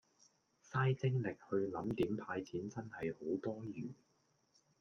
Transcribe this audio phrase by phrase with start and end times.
[0.63, 3.93] 晒精力去唸點派錢真係好多餘